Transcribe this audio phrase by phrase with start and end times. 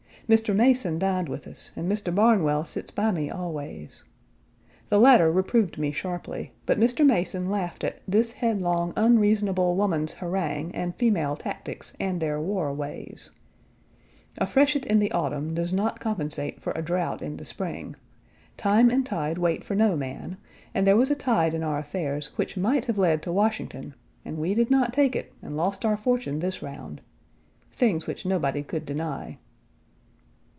[0.31, 0.55] Mr.
[0.55, 2.13] Mason dined with us and Mr.
[2.15, 4.05] Barnwell sits by me always.
[4.87, 7.05] The latter reproved me sharply, but Mr.
[7.05, 13.31] Mason laughed at "this headlong, unreasonable woman's harangue and female tactics and their war ways."
[14.37, 17.97] A freshet in the autumn does not compensate for a drought in the spring.
[18.55, 20.37] Time and tide wait for no man,
[20.73, 23.93] and there was a tide in our affairs which might have led to Washington,
[24.23, 27.01] and we did not take it and lost our fortune this round.
[27.69, 29.37] Things which nobody could deny.